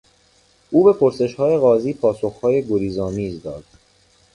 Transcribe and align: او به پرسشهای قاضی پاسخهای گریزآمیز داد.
او 0.71 0.83
به 0.83 0.93
پرسشهای 0.93 1.57
قاضی 1.57 1.93
پاسخهای 1.93 2.65
گریزآمیز 2.67 3.41
داد. 3.41 3.63